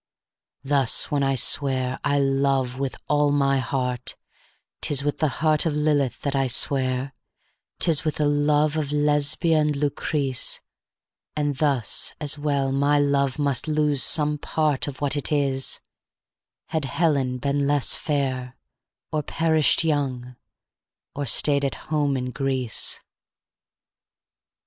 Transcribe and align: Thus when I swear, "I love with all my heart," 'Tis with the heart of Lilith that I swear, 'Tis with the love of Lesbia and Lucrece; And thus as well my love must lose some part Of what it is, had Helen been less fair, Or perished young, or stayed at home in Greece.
Thus 0.63 1.11
when 1.11 1.21
I 1.21 1.35
swear, 1.35 1.95
"I 2.03 2.17
love 2.17 2.79
with 2.79 2.95
all 3.07 3.29
my 3.31 3.59
heart," 3.59 4.15
'Tis 4.81 5.03
with 5.03 5.19
the 5.19 5.27
heart 5.45 5.67
of 5.67 5.75
Lilith 5.75 6.21
that 6.23 6.35
I 6.35 6.47
swear, 6.47 7.13
'Tis 7.77 8.03
with 8.03 8.15
the 8.15 8.25
love 8.25 8.77
of 8.77 8.91
Lesbia 8.91 9.59
and 9.59 9.75
Lucrece; 9.75 10.59
And 11.35 11.57
thus 11.57 12.15
as 12.19 12.35
well 12.39 12.71
my 12.71 12.97
love 12.97 13.37
must 13.37 13.67
lose 13.67 14.01
some 14.01 14.39
part 14.39 14.87
Of 14.87 15.01
what 15.01 15.15
it 15.15 15.31
is, 15.31 15.79
had 16.69 16.85
Helen 16.85 17.37
been 17.37 17.67
less 17.67 17.93
fair, 17.93 18.57
Or 19.11 19.21
perished 19.21 19.83
young, 19.83 20.35
or 21.15 21.27
stayed 21.27 21.63
at 21.63 21.75
home 21.75 22.17
in 22.17 22.31
Greece. 22.31 23.01